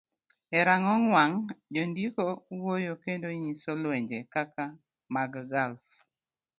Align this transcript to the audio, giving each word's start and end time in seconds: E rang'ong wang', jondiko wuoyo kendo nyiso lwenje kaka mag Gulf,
E 0.57 0.59
rang'ong 0.67 1.05
wang', 1.15 1.39
jondiko 1.73 2.25
wuoyo 2.59 2.93
kendo 3.03 3.27
nyiso 3.43 3.71
lwenje 3.81 4.17
kaka 4.33 4.63
mag 5.13 5.33
Gulf, 5.51 5.85